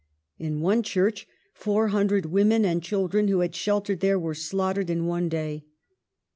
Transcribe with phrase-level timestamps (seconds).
[0.39, 4.89] In one church four hundred women and chil dren who had sheltered there were slaughtered
[4.89, 5.67] in one day.